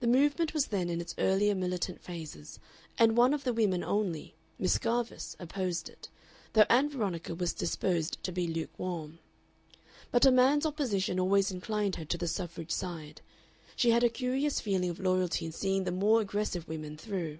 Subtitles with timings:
[0.00, 2.58] The movement was then in its earlier militant phases,
[2.98, 6.08] and one of the women only, Miss Garvice, opposed it,
[6.54, 9.20] though Ann Veronica was disposed to be lukewarm.
[10.10, 13.20] But a man's opposition always inclined her to the suffrage side;
[13.76, 17.38] she had a curious feeling of loyalty in seeing the more aggressive women through.